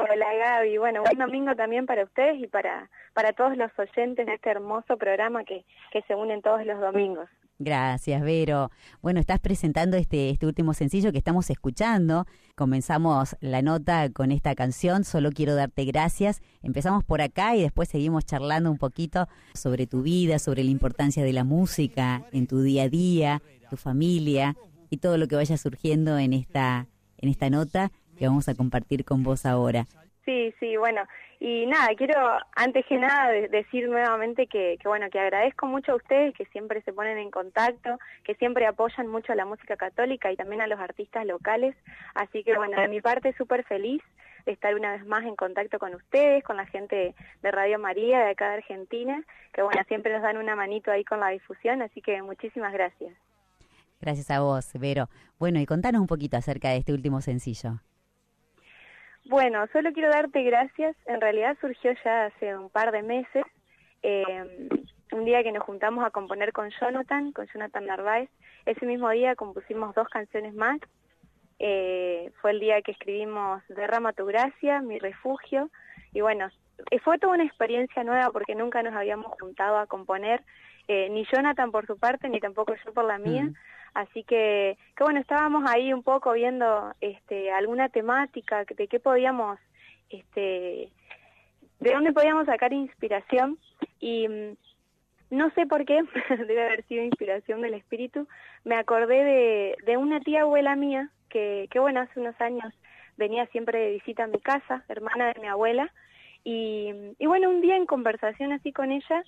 [0.00, 4.34] Hola Gaby, bueno, buen domingo también para ustedes y para, para todos los oyentes de
[4.34, 7.28] este hermoso programa que, que se unen todos los domingos.
[7.58, 8.70] Gracias, Vero.
[9.02, 12.24] Bueno, estás presentando este, este último sencillo que estamos escuchando.
[12.54, 16.40] Comenzamos la nota con esta canción, Solo quiero darte gracias.
[16.62, 21.22] Empezamos por acá y después seguimos charlando un poquito sobre tu vida, sobre la importancia
[21.22, 24.56] de la música en tu día a día, tu familia
[24.88, 26.86] y todo lo que vaya surgiendo en esta,
[27.18, 29.86] en esta nota que vamos a compartir con vos ahora.
[30.26, 31.00] Sí, sí, bueno,
[31.40, 32.14] y nada, quiero
[32.54, 36.82] antes que nada decir nuevamente que, que, bueno, que agradezco mucho a ustedes que siempre
[36.82, 40.66] se ponen en contacto, que siempre apoyan mucho a la música católica y también a
[40.66, 41.74] los artistas locales,
[42.14, 44.02] así que bueno, de mi parte súper feliz
[44.44, 48.18] de estar una vez más en contacto con ustedes, con la gente de Radio María
[48.18, 51.80] de acá de Argentina, que bueno, siempre nos dan una manito ahí con la difusión,
[51.80, 53.14] así que muchísimas gracias.
[53.98, 55.08] Gracias a vos, Vero.
[55.38, 57.80] Bueno, y contanos un poquito acerca de este último sencillo.
[59.30, 60.96] Bueno, solo quiero darte gracias.
[61.06, 63.44] En realidad surgió ya hace un par de meses.
[64.02, 64.68] Eh,
[65.12, 68.28] un día que nos juntamos a componer con Jonathan, con Jonathan Narváez.
[68.66, 70.80] Ese mismo día compusimos dos canciones más.
[71.60, 75.70] Eh, fue el día que escribimos Derrama tu gracia, Mi refugio.
[76.12, 76.48] Y bueno,
[76.90, 80.42] eh, fue toda una experiencia nueva porque nunca nos habíamos juntado a componer,
[80.88, 83.44] ni Jonathan por su parte, ni tampoco yo por la mía.
[83.44, 83.54] Mm.
[83.94, 89.58] Así que, que bueno, estábamos ahí un poco viendo este, alguna temática de qué podíamos,
[90.10, 90.90] este,
[91.80, 93.58] de dónde podíamos sacar inspiración.
[93.98, 94.56] Y mm,
[95.30, 98.26] no sé por qué, debe haber sido inspiración del espíritu,
[98.64, 102.72] me acordé de, de una tía abuela mía que, que bueno, hace unos años
[103.16, 105.92] venía siempre de visita a mi casa, hermana de mi abuela,
[106.42, 109.24] y, y bueno, un día en conversación así con ella,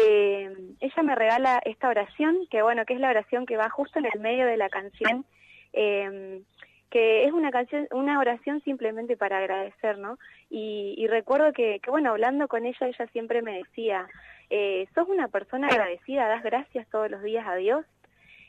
[0.00, 3.98] eh, ella me regala esta oración, que bueno, que es la oración que va justo
[3.98, 5.24] en el medio de la canción,
[5.72, 6.42] eh,
[6.90, 10.18] que es una canción, una oración simplemente para agradecer, ¿no?
[10.50, 14.06] Y, recuerdo que, que, bueno, hablando con ella, ella siempre me decía,
[14.50, 17.84] eh, sos una persona agradecida, das gracias todos los días a Dios.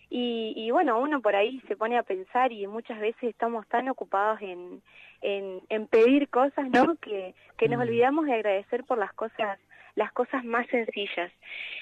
[0.09, 3.89] Y, y, bueno, uno por ahí se pone a pensar y muchas veces estamos tan
[3.89, 4.81] ocupados en,
[5.21, 6.95] en, en pedir cosas, ¿no?
[6.95, 7.81] Que, que nos mm.
[7.81, 9.59] olvidamos de agradecer por las cosas
[9.99, 11.31] las cosas más sencillas.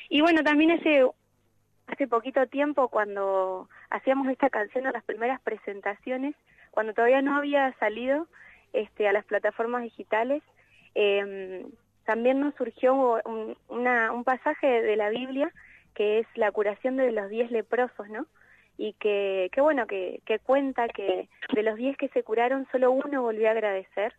[0.09, 1.05] Y bueno, también hace,
[1.85, 6.33] hace poquito tiempo cuando hacíamos esta canción a las primeras presentaciones,
[6.72, 8.28] cuando todavía no había salido
[8.73, 10.41] este, a las plataformas digitales,
[10.95, 11.66] eh,
[12.05, 15.51] también nos surgió un, una, un pasaje de la Biblia
[15.94, 18.25] que es la curación de los diez leprosos, ¿no?
[18.78, 22.91] Y que, que bueno, que, que cuenta que de los diez que se curaron, solo
[22.91, 24.13] uno volvió a agradecer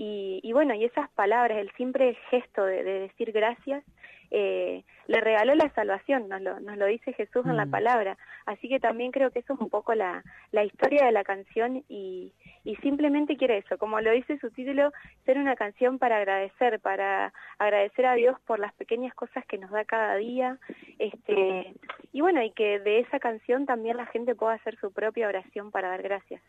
[0.00, 3.84] y, bueno, y esas palabras, el simple gesto de, decir gracias,
[4.30, 7.70] eh, le regaló la salvación, nos lo, nos lo dice Jesús en la mm.
[7.70, 8.18] palabra.
[8.46, 10.22] Así que también creo que eso es un poco la,
[10.52, 12.32] la historia de la canción y,
[12.62, 14.92] y simplemente quiere eso, como lo dice su título,
[15.24, 19.70] ser una canción para agradecer, para agradecer a Dios por las pequeñas cosas que nos
[19.72, 20.58] da cada día,
[20.98, 21.74] este,
[22.12, 25.72] y bueno, y que de esa canción también la gente pueda hacer su propia oración
[25.72, 26.42] para dar gracias.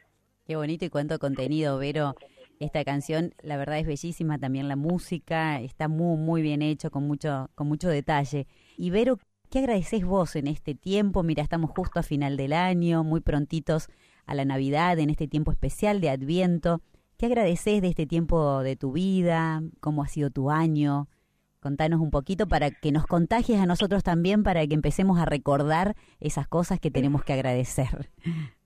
[0.49, 2.15] Qué bonito y cuánto contenido, Vero.
[2.59, 4.39] Esta canción, la verdad, es bellísima.
[4.39, 8.47] También la música está muy, muy bien hecho, con mucho, con mucho detalle.
[8.75, 9.19] Y Vero,
[9.51, 11.21] ¿qué agradeces vos en este tiempo?
[11.21, 13.89] Mira, estamos justo a final del año, muy prontitos
[14.25, 16.81] a la Navidad, en este tiempo especial de Adviento.
[17.17, 19.61] ¿Qué agradeces de este tiempo de tu vida?
[19.81, 21.09] ¿Cómo ha sido tu año?
[21.59, 25.95] Contanos un poquito para que nos contagies a nosotros también, para que empecemos a recordar
[26.19, 28.09] esas cosas que tenemos que agradecer.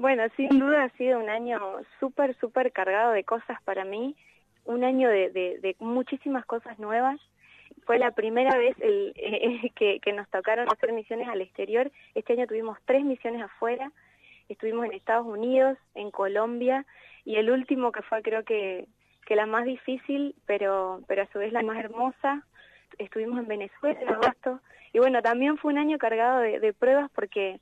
[0.00, 1.60] Bueno, sin duda ha sido un año
[1.98, 4.16] súper, súper cargado de cosas para mí,
[4.64, 7.20] un año de, muchísimas cosas nuevas.
[7.84, 9.12] Fue la primera vez el,
[9.76, 11.92] que, que, nos tocaron hacer misiones al exterior.
[12.14, 13.92] Este año tuvimos tres misiones afuera.
[14.48, 16.86] Estuvimos en Estados Unidos, en Colombia
[17.26, 18.86] y el último que fue creo que,
[19.26, 22.46] que la más difícil, pero, pero a su vez la más hermosa.
[22.96, 24.60] Estuvimos en Venezuela en agosto.
[24.94, 27.60] Y bueno, también fue un año cargado de, de pruebas porque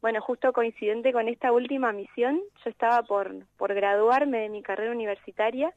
[0.00, 4.92] bueno, justo coincidente con esta última misión, yo estaba por, por graduarme de mi carrera
[4.92, 5.72] universitaria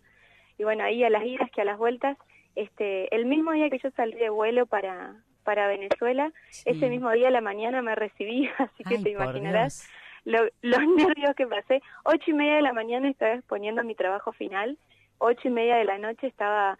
[0.57, 2.17] y bueno, ahí a las idas que a las vueltas,
[2.55, 6.32] este, el mismo día que yo salí de vuelo para, para Venezuela,
[6.66, 9.90] ese mismo día a la mañana me recibí, así que te imaginarás
[10.26, 11.82] los nervios que pasé.
[12.03, 14.78] Ocho y media de la mañana estaba exponiendo mi trabajo final,
[15.17, 16.78] ocho y media de la noche estaba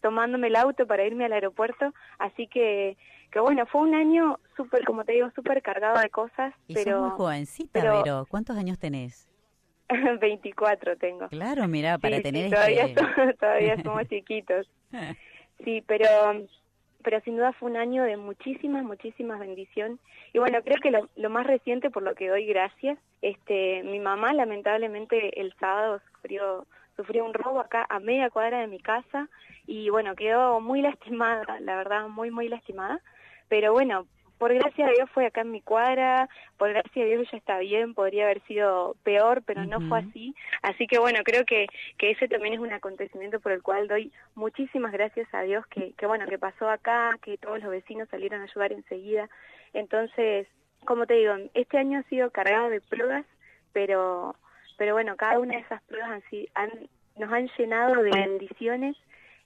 [0.00, 2.96] tomándome el auto para irme al aeropuerto, así que
[3.30, 6.54] que bueno, fue un año súper, como te digo, súper cargado de cosas.
[6.66, 9.28] Y pero, muy jovencita, pero, ¿cuántos años tenés?
[10.20, 11.28] 24 tengo.
[11.28, 12.50] Claro, mira, para tener...
[12.50, 13.02] todavía, este
[13.40, 14.68] todavía somos chiquitos.
[15.64, 16.06] Sí, pero
[17.02, 19.98] pero sin duda fue un año de muchísimas, muchísimas bendiciones.
[20.32, 23.98] Y bueno, creo que lo, lo, más reciente por lo que doy gracias, este, mi
[23.98, 26.66] mamá lamentablemente el sábado sufrió,
[26.98, 29.28] sufrió un robo acá a media cuadra de mi casa
[29.66, 33.00] y bueno, quedó muy lastimada, la verdad, muy, muy lastimada.
[33.48, 34.06] Pero bueno,
[34.36, 37.58] por gracia de Dios fue acá en mi cuadra, por gracia de Dios ella está
[37.58, 40.34] bien, podría haber sido peor, pero no fue así.
[40.62, 41.66] Así que bueno, creo que,
[41.98, 45.92] que ese también es un acontecimiento por el cual doy muchísimas gracias a Dios que,
[45.94, 49.28] que bueno, que pasó acá, que todos los vecinos salieron a ayudar enseguida.
[49.72, 50.46] Entonces,
[50.84, 53.26] como te digo, este año ha sido cargado de pruebas,
[53.72, 54.36] pero,
[54.78, 56.22] pero bueno, cada una de esas pruebas
[56.54, 56.70] han,
[57.18, 58.96] nos han llenado de bendiciones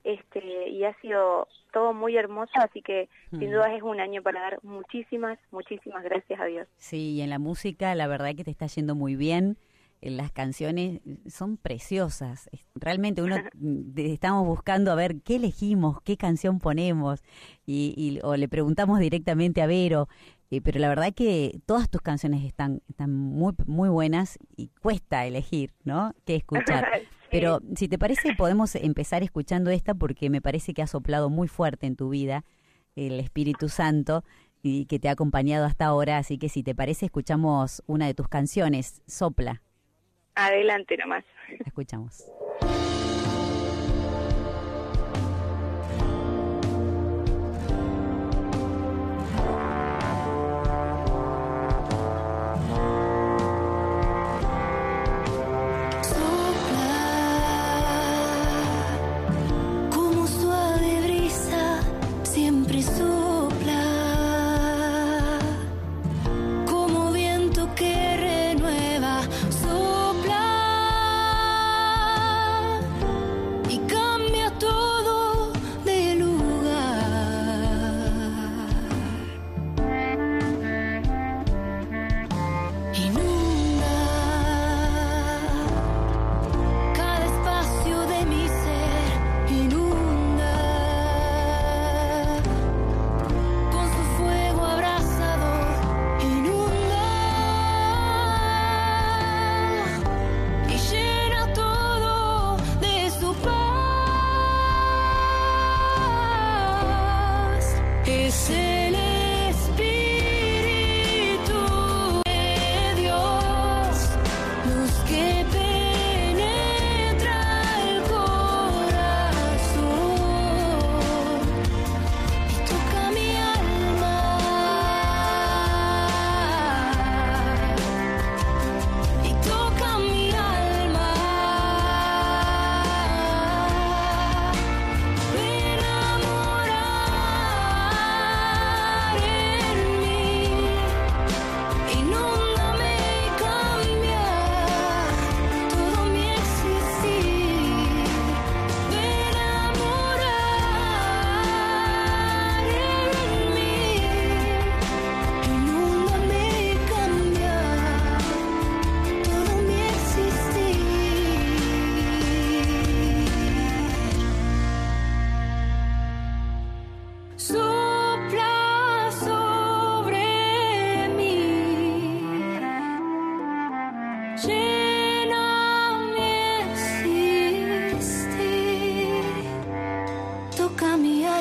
[0.05, 3.52] este, y ha sido todo muy hermoso, así que sin mm.
[3.52, 6.69] duda es un año para dar muchísimas, muchísimas gracias a Dios.
[6.76, 9.56] Sí, y en la música la verdad que te está yendo muy bien.
[10.02, 12.50] Las canciones son preciosas.
[12.75, 13.37] Realmente uno
[13.96, 17.22] estamos buscando a ver qué elegimos, qué canción ponemos,
[17.64, 20.08] y, o le preguntamos directamente a Vero.
[20.50, 25.25] Eh, pero la verdad que todas tus canciones están, están muy, muy buenas y cuesta
[25.25, 26.14] elegir, ¿no?
[26.26, 26.87] Qué escuchar.
[27.31, 31.49] Pero si te parece, podemos empezar escuchando esta porque me parece que ha soplado muy
[31.49, 32.44] fuerte en tu vida
[32.94, 34.22] el Espíritu Santo
[34.62, 36.19] y que te ha acompañado hasta ahora.
[36.19, 39.62] Así que si te parece, escuchamos una de tus canciones, Sopla.
[40.34, 41.25] Adelante nomás.
[41.64, 42.25] escuchamos.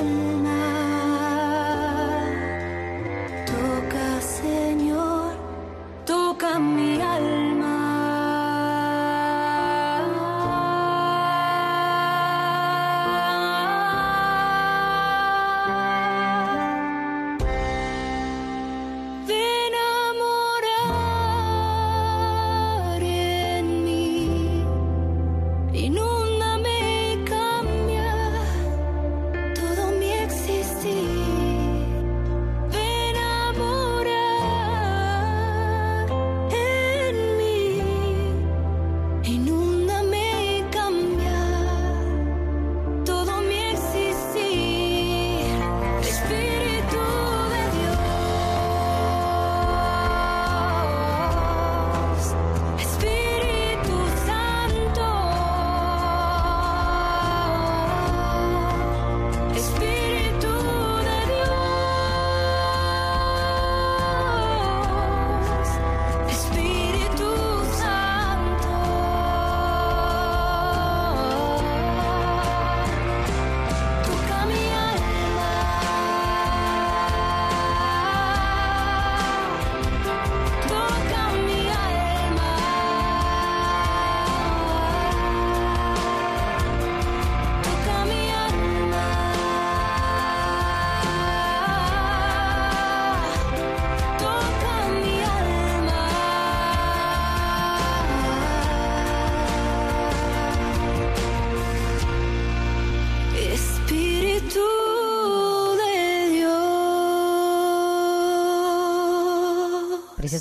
[0.02, 0.61] alma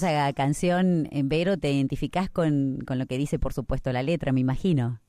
[0.01, 4.33] maravillosa canción, en Vero, te identificás con, con lo que dice, por supuesto, la letra,
[4.33, 5.01] me imagino.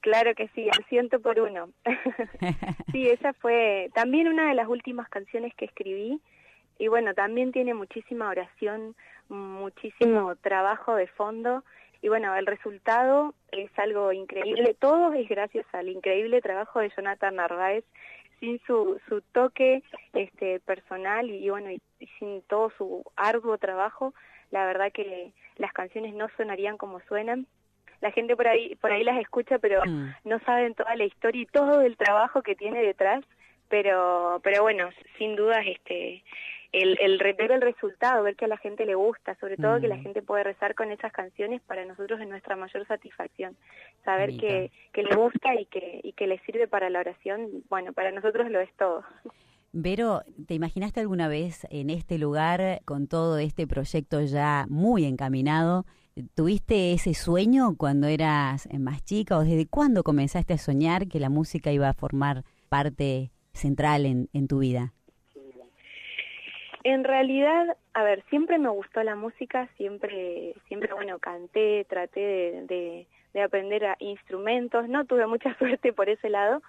[0.00, 1.70] Claro que sí, al ciento por uno.
[2.92, 6.20] sí, esa fue también una de las últimas canciones que escribí
[6.78, 8.94] y bueno, también tiene muchísima oración,
[9.28, 11.64] muchísimo trabajo de fondo
[12.00, 14.76] y bueno, el resultado es algo increíble.
[14.78, 17.84] Todo es gracias al increíble trabajo de Jonathan Narváez,
[18.40, 21.80] sin su, su toque este, personal y, bueno, y,
[22.18, 24.14] sin todo su arduo trabajo,
[24.50, 27.46] la verdad que las canciones no sonarían como suenan.
[28.00, 30.10] La gente por ahí, por ahí las escucha, pero mm.
[30.24, 33.24] no saben toda la historia y todo el trabajo que tiene detrás.
[33.68, 36.22] Pero, pero bueno, sin dudas, este,
[36.72, 39.88] el, el ver el resultado, ver que a la gente le gusta, sobre todo que
[39.88, 40.02] la mm.
[40.02, 43.56] gente puede rezar con esas canciones, para nosotros es nuestra mayor satisfacción.
[44.04, 47.92] Saber que, que le gusta y que, y que le sirve para la oración, bueno,
[47.92, 49.02] para nosotros lo es todo.
[49.72, 55.86] Vero, ¿te imaginaste alguna vez en este lugar, con todo este proyecto ya muy encaminado?
[56.34, 61.30] ¿Tuviste ese sueño cuando eras más chica o desde cuándo comenzaste a soñar que la
[61.30, 64.94] música iba a formar parte central en, en tu vida?
[66.84, 73.06] En realidad, a ver, siempre me gustó la música, siempre, siempre, bueno, canté, traté de,
[73.32, 76.62] de, aprender a instrumentos, no tuve mucha suerte por ese lado,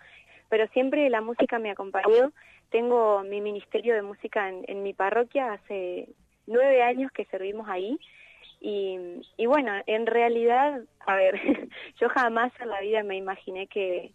[0.50, 2.32] pero siempre la música me acompañó.
[2.70, 6.10] Tengo mi ministerio de música en, en mi parroquia, hace
[6.46, 8.00] nueve años que servimos ahí,
[8.62, 11.40] y, y bueno, en realidad, a ver,
[12.00, 14.12] yo jamás en la vida me imaginé que,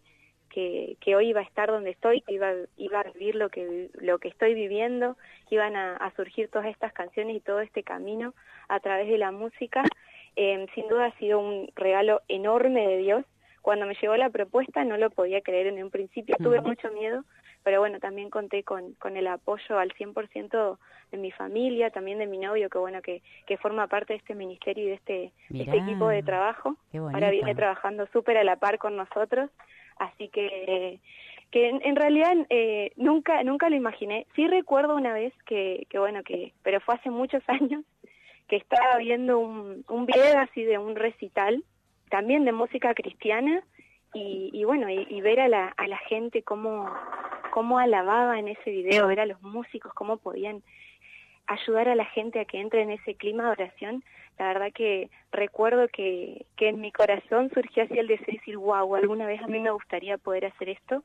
[0.55, 4.19] que, hoy iba a estar donde estoy, que iba, iba a vivir lo que, lo
[4.19, 5.17] que estoy viviendo,
[5.49, 8.35] que iban a, surgir todas estas canciones y todo este camino
[8.69, 9.83] a través de la música.
[10.37, 13.25] Eh, sin duda ha sido un regalo enorme de Dios.
[13.63, 17.25] Cuando me llegó la propuesta no lo podía creer en un principio, tuve mucho miedo,
[17.63, 20.79] pero bueno, también conté con, con el apoyo al 100%
[21.11, 24.35] de mi familia, también de mi novio, que bueno, que, que forma parte de este
[24.35, 26.77] ministerio y de este, este equipo de trabajo.
[26.93, 29.51] Ahora viene trabajando súper a la par con nosotros.
[29.97, 31.01] Así que,
[31.51, 34.27] que en, realidad eh, nunca, nunca lo imaginé.
[34.35, 37.85] Sí recuerdo una vez que, que, bueno, que, pero fue hace muchos años,
[38.49, 41.65] que estaba viendo un, un video así de un recital,
[42.11, 43.63] también de música cristiana,
[44.15, 46.89] y, y bueno, y, ver a la, a la gente cómo,
[47.53, 50.63] cómo alababa en ese video, ver a los músicos cómo podían
[51.47, 54.05] ayudar a la gente a que entre en ese clima de oración,
[54.39, 58.57] la verdad que recuerdo que, que en mi corazón surgió así el deseo de decir,
[58.57, 61.05] wow, alguna vez a mí me gustaría poder hacer esto.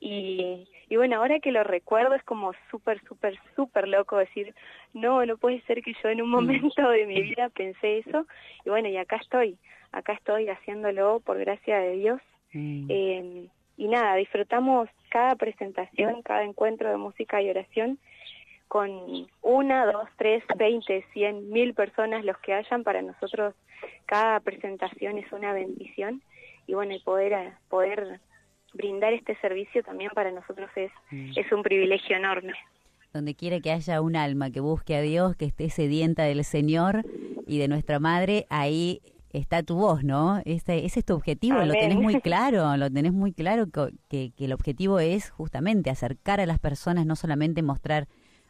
[0.00, 4.54] Y, y bueno, ahora que lo recuerdo es como súper, súper, súper loco decir,
[4.94, 6.34] no, no puede ser que yo en un mm.
[6.34, 8.26] momento de mi vida pensé eso.
[8.64, 9.58] Y bueno, y acá estoy,
[9.90, 12.20] acá estoy haciéndolo por gracia de Dios.
[12.52, 12.86] Mm.
[12.88, 17.98] Eh, y nada, disfrutamos cada presentación, cada encuentro de música y oración
[18.68, 23.54] con una, dos, tres, veinte, cien, mil personas los que hayan, para nosotros
[24.06, 26.22] cada presentación es una bendición
[26.66, 28.20] y bueno, el poder, poder
[28.74, 31.32] brindar este servicio también para nosotros es, mm.
[31.36, 32.54] es un privilegio enorme.
[33.12, 37.04] Donde quiera que haya un alma que busque a Dios, que esté sedienta del Señor
[37.46, 40.40] y de nuestra Madre, ahí está tu voz, ¿no?
[40.44, 44.44] Ese, ese es tu objetivo, lo tenés muy claro, lo tenés muy claro que, que
[44.44, 48.08] el objetivo es justamente acercar a las personas, no solamente mostrar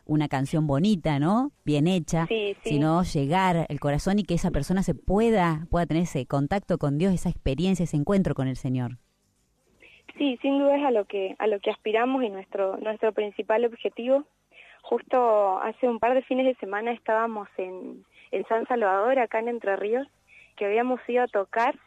[0.08, 1.52] una canción bonita, ¿no?
[1.64, 2.26] Bien hecha,
[2.62, 6.98] sino llegar al corazón y que esa persona se pueda, pueda tener ese contacto con
[6.98, 8.92] Dios, esa experiencia, ese encuentro con el Señor.
[10.16, 13.64] Sí, sin duda es a lo que a lo que aspiramos y nuestro nuestro principal
[13.64, 14.24] objetivo.
[14.82, 19.48] Justo hace un par de fines de semana estábamos en, en San Salvador, acá en
[19.48, 20.08] Entre Ríos,
[20.56, 21.78] que habíamos ido a tocar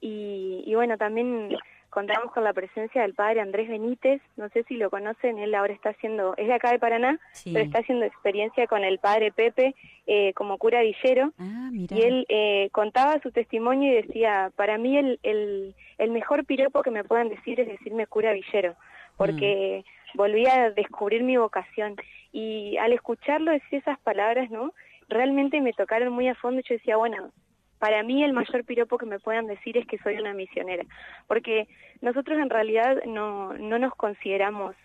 [0.00, 1.56] y, y bueno, también
[1.90, 5.72] contamos con la presencia del padre Andrés Benítez, no sé si lo conocen, él ahora
[5.72, 9.74] está haciendo, es de acá de Paraná, pero está haciendo experiencia con el padre Pepe
[10.06, 14.96] eh, como cura villero, ah, y él eh, contaba su testimonio y decía, para mí
[14.96, 18.74] el, el, el, mejor piropo que me puedan decir es decirme cura villero,
[19.16, 20.16] porque mm.
[20.16, 21.96] volví a descubrir mi vocación,
[22.32, 24.72] y al escucharlo decir esas palabras, ¿no?
[25.08, 27.32] Realmente me tocaron muy a fondo y yo decía, bueno,
[27.80, 30.84] para mí el mayor piropo que me puedan decir es que soy una misionera,
[31.26, 31.66] porque
[32.02, 34.76] nosotros en realidad no, no nos consideramos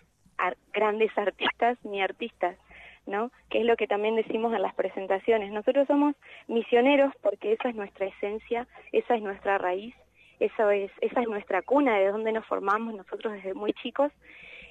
[0.72, 2.56] grandes artistas ni artistas,
[3.06, 3.30] ¿no?
[3.50, 5.52] Que es lo que también decimos en las presentaciones.
[5.52, 6.16] Nosotros somos
[6.48, 9.94] misioneros porque esa es nuestra esencia, esa es nuestra raíz,
[10.40, 14.10] eso es, esa es nuestra cuna de donde nos formamos nosotros desde muy chicos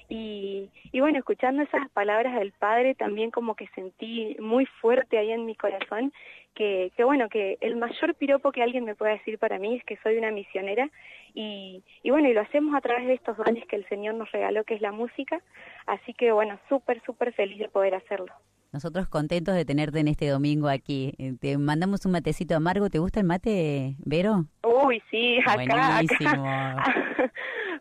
[0.08, 5.32] y, y bueno, escuchando esas palabras del Padre también como que sentí muy fuerte ahí
[5.32, 6.12] en mi corazón
[6.54, 9.84] que, que bueno, que el mayor piropo que alguien me pueda decir para mí es
[9.84, 10.90] que soy una misionera
[11.34, 14.32] y, y bueno, y lo hacemos a través de estos dones que el Señor nos
[14.32, 15.40] regaló, que es la música,
[15.86, 18.32] así que bueno, súper, súper feliz de poder hacerlo
[18.72, 21.12] Nosotros contentos de tenerte en este domingo aquí.
[21.18, 22.88] Eh, te mandamos un matecito amargo.
[22.88, 24.46] ¿Te gusta el mate, Vero?
[24.62, 26.84] Uy, sí, acá, acá.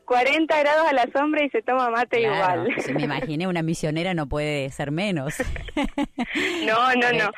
[0.05, 2.69] 40 grados a la sombra y se toma mate igual.
[2.93, 5.35] me imaginé una misionera no puede ser menos.
[6.65, 7.31] no, no, no.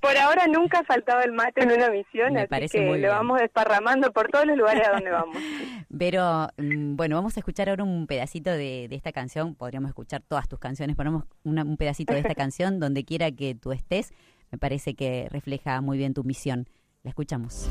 [0.00, 4.12] Por, ahora nunca ha faltado el mate en una misión, así que lo vamos desparramando
[4.12, 5.36] por todos los lugares a donde vamos.
[5.96, 9.54] Pero, mm, bueno, vamos a escuchar ahora un pedacito de, esta canción.
[9.54, 13.72] Podríamos escuchar todas tus canciones, ponemos un pedacito de esta canción donde quiera que tú
[13.72, 14.12] estés.
[14.50, 16.68] Me parece que refleja muy bien tu misión.
[17.02, 17.68] La escuchamos.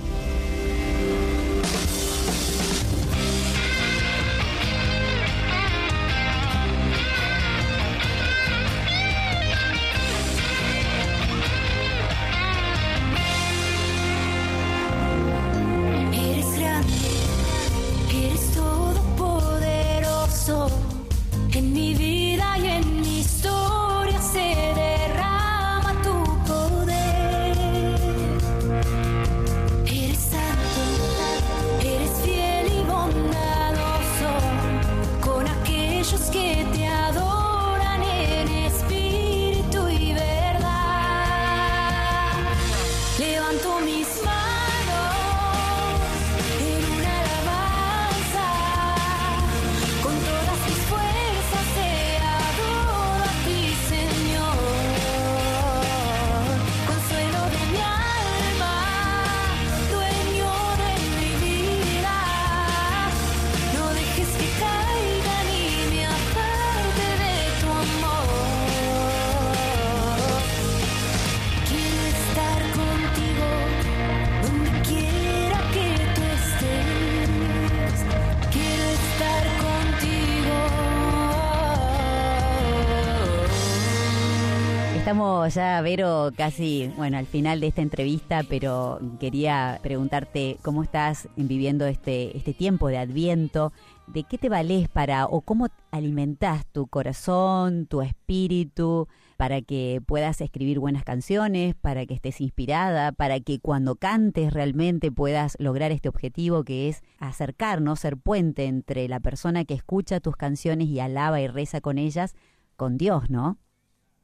[85.23, 91.29] Estamos ya, Vero, casi, bueno, al final de esta entrevista, pero quería preguntarte cómo estás
[91.37, 93.71] viviendo este, este tiempo de Adviento,
[94.07, 99.07] de qué te vales para o cómo alimentas tu corazón, tu espíritu,
[99.37, 105.09] para que puedas escribir buenas canciones, para que estés inspirada, para que cuando cantes realmente
[105.09, 110.35] puedas lograr este objetivo que es acercarnos, ser puente entre la persona que escucha tus
[110.35, 112.35] canciones y alaba y reza con ellas,
[112.75, 113.57] con Dios, ¿no?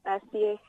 [0.03, 0.59] Así es.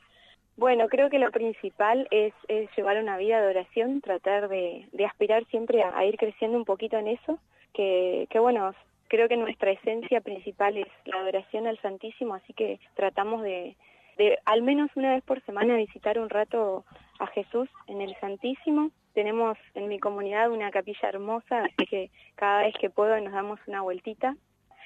[0.61, 2.35] Bueno, creo que lo principal es,
[2.77, 7.07] llevar una vida de oración, tratar de, aspirar siempre a, ir creciendo un poquito en
[7.07, 7.39] eso,
[7.73, 8.71] que, bueno,
[9.07, 13.75] creo que nuestra esencia principal es la adoración al Santísimo, así que tratamos de,
[14.19, 16.85] de al menos una vez por semana visitar un rato
[17.17, 18.91] a Jesús en el Santísimo.
[19.15, 23.59] Tenemos en mi comunidad una capilla hermosa, así que cada vez que puedo nos damos
[23.65, 24.35] una vueltita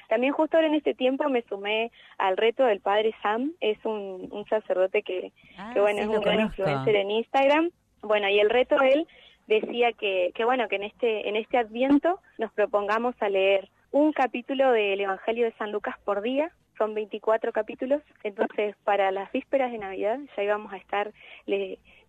[0.07, 4.29] también justo ahora en este tiempo me sumé al reto del padre Sam, es un,
[4.31, 7.69] un sacerdote que, ah, que bueno, es un gran influencer en Instagram.
[8.01, 9.07] Bueno, y el reto él
[9.47, 14.11] decía que, que bueno, que en este, en este adviento nos propongamos a leer un
[14.11, 19.71] capítulo del Evangelio de San Lucas por día, son 24 capítulos, entonces para las vísperas
[19.71, 21.13] de Navidad ya íbamos a estar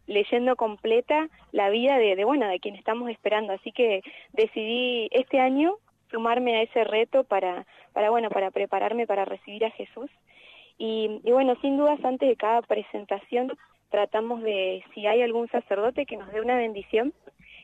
[0.06, 5.40] leyendo completa la vida de, de, bueno, de quien estamos esperando, así que decidí este
[5.40, 5.76] año
[6.10, 10.10] sumarme a ese reto para, para, bueno, para prepararme para recibir a Jesús.
[10.78, 13.52] Y, y bueno, sin dudas, antes de cada presentación
[13.90, 17.12] tratamos de, si hay algún sacerdote, que nos dé una bendición.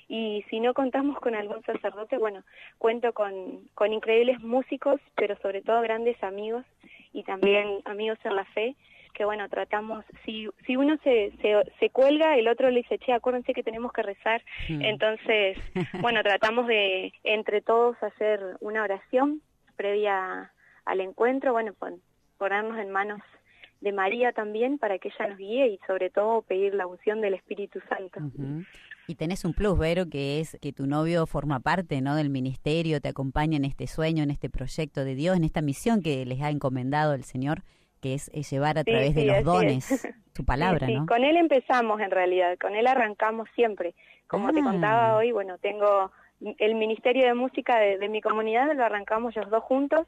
[0.09, 2.43] Y si no contamos con algún sacerdote, bueno,
[2.79, 6.65] cuento con, con increíbles músicos, pero sobre todo grandes amigos
[7.13, 8.75] y también amigos en la fe,
[9.13, 11.33] que bueno, tratamos, si, si uno se,
[11.79, 14.43] se, cuelga, el otro le dice, che, acuérdense que tenemos que rezar.
[14.69, 15.59] Entonces,
[16.01, 19.43] bueno, tratamos de entre todos hacer una oración
[19.77, 20.53] previa
[20.85, 21.75] al encuentro, bueno,
[22.39, 23.21] ponernos en manos
[23.81, 27.35] de María también para que ella nos guíe y sobre todo pedir la unción del
[27.35, 28.21] Espíritu Santo.
[29.09, 32.15] Y tenés un plus, Vero, que es que tu novio forma parte ¿no?
[32.15, 36.01] del ministerio, te acompaña en este sueño, en este proyecto de Dios, en esta misión
[36.01, 37.63] que les ha encomendado el Señor
[38.03, 39.87] que es, llevar a través de los dones
[40.35, 41.07] su palabra, ¿no?
[41.07, 43.95] Con él empezamos en realidad, con él arrancamos siempre.
[44.27, 44.65] Como te ah.
[44.65, 46.11] contaba hoy, bueno, tengo
[46.59, 50.07] el Ministerio de Música de, mi comunidad, lo arrancamos los dos juntos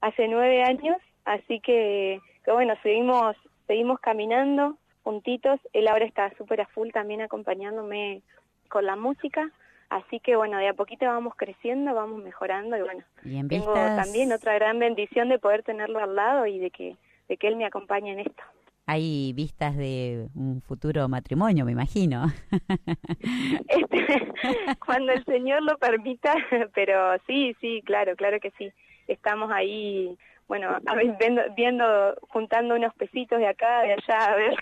[0.00, 6.62] hace nueve años, así que, que bueno, seguimos, seguimos caminando juntitos, él ahora está súper
[6.62, 8.22] a full también acompañándome
[8.68, 9.52] con la música,
[9.88, 13.04] Así que bueno, de a poquito vamos creciendo, vamos mejorando y bueno,
[13.48, 16.96] tengo también otra gran bendición de poder tenerlo al lado y de que
[17.28, 18.42] de que él me acompañe en esto.
[18.88, 22.26] Hay vistas de un futuro matrimonio, me imagino.
[23.68, 24.32] Este,
[24.86, 26.34] cuando el Señor lo permita,
[26.74, 28.70] pero sí, sí, claro, claro que sí.
[29.08, 34.36] estamos ahí, bueno, a ver, viendo, viendo, juntando unos pesitos de acá, de allá, a
[34.36, 34.54] ver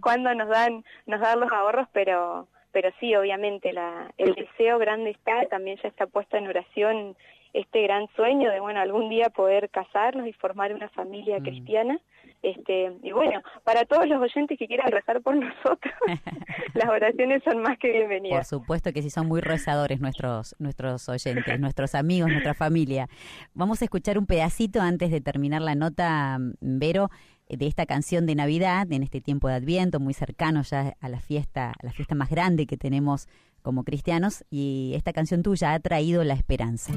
[0.00, 5.10] cuándo nos dan, nos dan los ahorros, pero pero sí, obviamente, la, el deseo grande
[5.10, 7.16] está, también ya está puesto en oración
[7.52, 11.42] este gran sueño de, bueno, algún día poder casarnos y formar una familia mm.
[11.42, 12.00] cristiana.
[12.42, 15.94] Este, y bueno, para todos los oyentes que quieran rezar por nosotros,
[16.74, 18.50] las oraciones son más que bienvenidas.
[18.50, 23.08] Por supuesto que sí son muy rezadores nuestros nuestros oyentes, nuestros amigos, nuestra familia.
[23.54, 27.10] Vamos a escuchar un pedacito antes de terminar la nota, Vero,
[27.48, 31.20] de esta canción de Navidad en este tiempo de Adviento, muy cercano ya a la
[31.20, 33.28] fiesta, a la fiesta más grande que tenemos
[33.62, 36.92] como cristianos y esta canción tuya ha traído la esperanza.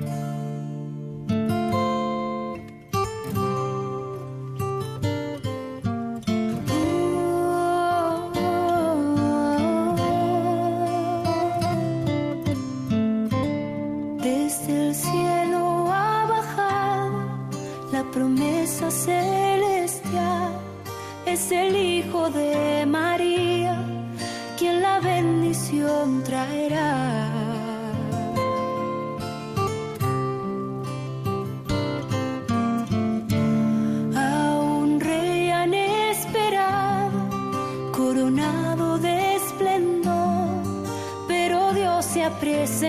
[14.22, 17.50] Desde el cielo ha bajado
[17.92, 20.54] la promesa celestial,
[21.26, 23.86] es el Hijo de María
[24.58, 26.24] quien la bendición
[42.42, 42.82] Dios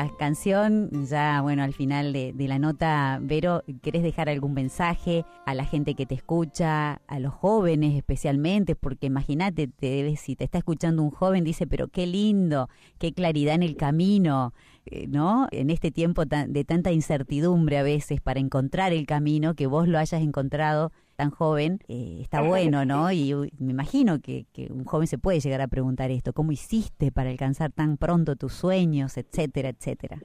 [0.00, 1.06] hermosa canción.
[1.06, 5.94] Ya, bueno, al final de, la nota, Vero, ¿querés dejar algún mensaje a la gente
[5.94, 8.76] que te escucha, a los jóvenes especialmente?
[8.76, 13.54] Porque imagínate, te, si te está escuchando un joven, dice, pero qué lindo, qué claridad
[13.54, 14.52] en el camino,
[14.86, 15.48] eh, ¿no?
[15.50, 19.98] En este tiempo de tanta incertidumbre a veces para encontrar el camino, que vos lo
[19.98, 23.12] hayas encontrado tan joven, eh, está bueno, ¿no?
[23.12, 27.28] Y me imagino que, un joven se puede llegar a preguntar esto, ¿cómo hiciste para
[27.28, 30.16] alcanzar tan pronto tus sueños, etcétera, etcétera?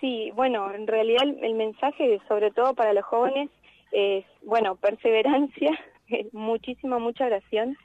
[0.00, 3.50] Sí, bueno, en realidad el, mensaje, sobre todo para los jóvenes,
[3.92, 5.78] es, bueno, perseverancia,
[6.32, 7.76] muchísima, mucha oración.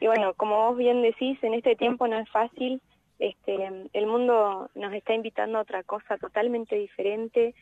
[0.00, 2.82] Y bueno, como vos bien decís, en este tiempo no es fácil,
[3.20, 7.54] este, el mundo nos está invitando a otra cosa totalmente diferente,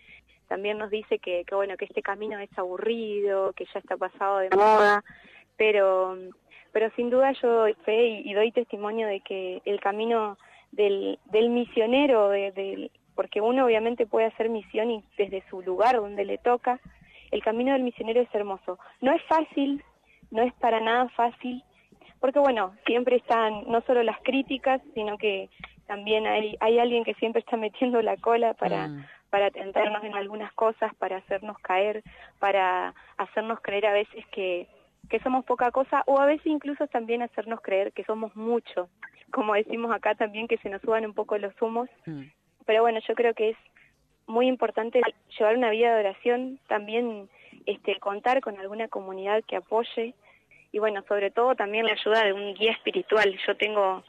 [0.52, 4.36] también nos dice que, que, bueno que este camino es aburrido, que ya está pasado
[4.40, 5.02] de moda,
[5.56, 6.14] pero
[6.72, 10.36] pero sin duda yo doy fe y, doy testimonio de que el camino
[10.70, 16.26] del, del misionero, de, porque uno obviamente puede hacer misión y desde su lugar donde
[16.26, 16.80] le toca,
[17.30, 18.78] el camino del misionero es hermoso.
[19.00, 19.82] No es fácil,
[20.30, 21.62] no es para nada fácil,
[22.20, 25.48] porque bueno, siempre están no solo las críticas, sino que
[25.86, 30.14] también hay, hay alguien que siempre está metiendo la cola para, mm para tentarnos en
[30.14, 32.02] algunas cosas, para hacernos caer,
[32.38, 34.68] para hacernos creer a veces que,
[35.08, 38.90] que somos poca cosa o a veces incluso también hacernos creer que somos mucho,
[39.30, 41.88] como decimos acá también que se nos suban un poco los humos.
[42.04, 42.24] Mm.
[42.66, 43.56] Pero bueno, yo creo que es
[44.26, 45.00] muy importante
[45.38, 47.30] llevar una vida de oración, también
[47.64, 50.14] este, contar con alguna comunidad que apoye
[50.72, 53.34] y bueno, sobre todo también la ayuda de un guía espiritual.
[53.46, 54.04] Yo tengo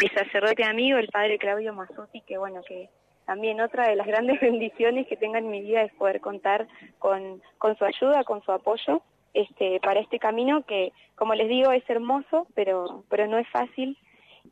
[0.00, 2.88] mi sacerdote amigo, el padre Claudio Mazzuti, que bueno, que
[3.26, 6.66] también otra de las grandes bendiciones que tenga en mi vida es poder contar
[6.98, 9.02] con, con su ayuda, con su apoyo
[9.34, 13.96] este, para este camino que, como les digo, es hermoso, pero, pero no es fácil.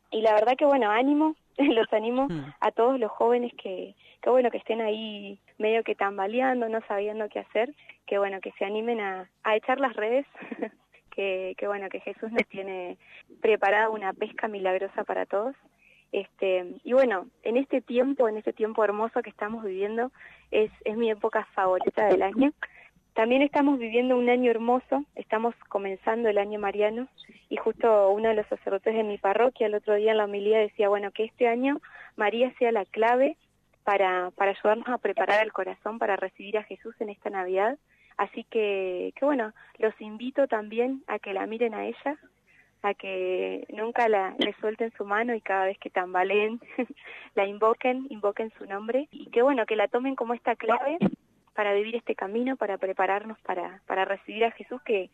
[0.09, 2.53] Y la verdad que, bueno, ánimo, los animo mm.
[2.59, 7.29] a todos los jóvenes que, que, bueno, que estén ahí medio que tambaleando, no sabiendo
[7.29, 7.73] qué hacer,
[8.07, 10.25] que, bueno, que se animen a, a echar las redes,
[11.15, 12.97] que, que, bueno, que Jesús nos tiene
[13.41, 15.55] preparada una pesca milagrosa para todos
[16.11, 20.11] este, y bueno, en este tiempo, en este tiempo hermoso que estamos viviendo,
[20.51, 22.51] es, es mi época favorita del año.
[23.13, 27.07] También estamos viviendo un año hermoso, estamos comenzando el año mariano
[27.49, 30.59] y justo uno de los sacerdotes de mi parroquia el otro día en la homilía
[30.59, 31.81] decía, bueno, que este año
[32.15, 33.37] María sea la clave
[33.83, 37.77] para, para ayudarnos a preparar el corazón para recibir a Jesús en esta Navidad.
[38.15, 42.17] Así que, que bueno, los invito también a que la miren a ella,
[42.83, 46.59] a que nunca la, le suelten su mano y cada vez que tambaleen
[47.35, 50.97] la invoquen, invoquen su nombre y que bueno, que la tomen como esta clave
[51.53, 55.09] para vivir este camino, para prepararnos para, para recibir a Jesús que,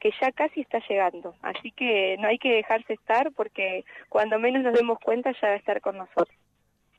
[0.00, 1.34] que ya casi está llegando.
[1.42, 5.54] Así que no hay que dejarse estar porque cuando menos nos demos cuenta ya va
[5.54, 6.36] a estar con nosotros.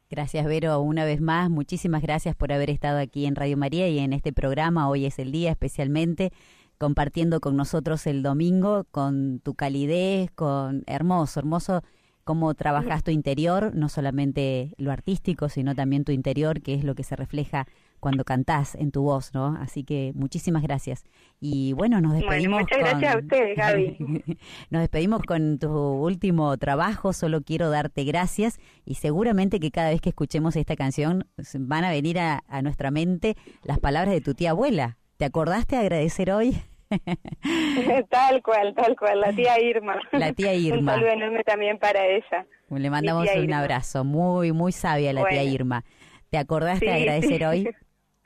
[0.09, 1.49] Gracias, Vero, una vez más.
[1.49, 4.87] Muchísimas gracias por haber estado aquí en Radio María y en este programa.
[4.87, 6.31] Hoy es el día especialmente
[6.77, 11.83] compartiendo con nosotros el domingo, con tu calidez, con hermoso, hermoso
[12.23, 16.95] cómo trabajas tu interior, no solamente lo artístico, sino también tu interior, que es lo
[16.95, 17.67] que se refleja
[17.99, 19.57] cuando cantás en tu voz, ¿no?
[19.59, 21.03] Así que muchísimas gracias.
[21.39, 22.61] Y bueno, nos despedimos.
[22.61, 23.97] muchas gracias a ustedes, Gaby.
[24.69, 30.01] nos despedimos con tu último trabajo, solo quiero darte gracias y seguramente que cada vez
[30.01, 31.27] que escuchemos esta canción
[31.59, 34.97] van a venir a, a nuestra mente las palabras de tu tía abuela.
[35.23, 36.61] ¿Te acordaste de agradecer hoy?
[38.09, 39.97] tal cual, tal cual, la tía Irma.
[40.11, 40.79] La tía Irma.
[40.79, 42.45] un saludo enorme también para ella.
[42.69, 45.85] Le mandamos un abrazo, muy, muy sabia la tía Irma.
[46.29, 47.69] ¿Te acordaste de agradecer hoy?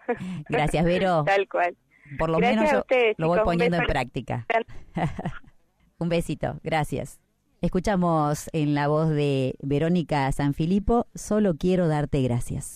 [0.50, 1.24] Gracias, Vero.
[1.24, 1.78] Tal cual.
[2.18, 2.84] Por lo menos yo
[3.18, 4.48] lo voy poniendo en práctica.
[6.00, 7.20] un besito, gracias.
[7.62, 12.76] Escuchamos en la voz de Verónica Sanfilippo, solo quiero darte gracias.